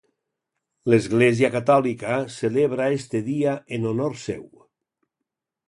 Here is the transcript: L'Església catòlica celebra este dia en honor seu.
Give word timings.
L'Església 0.93 1.51
catòlica 1.57 2.17
celebra 2.37 2.89
este 2.97 3.23
dia 3.29 3.55
en 3.79 3.89
honor 3.93 4.19
seu. 4.25 4.43